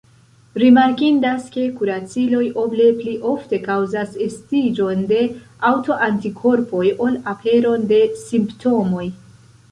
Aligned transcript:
Rimarkindas 0.61 1.43
ke 1.55 1.63
kuraciloj 1.81 2.45
oble 2.61 2.87
pli 3.01 3.11
ofte 3.31 3.59
kaŭzas 3.67 4.15
estiĝon 4.27 5.03
de 5.11 5.19
aŭtoantikorpoj 5.71 6.87
ol 7.09 7.19
aperon 7.33 7.85
de 7.93 8.01
simptomoj. 8.23 9.05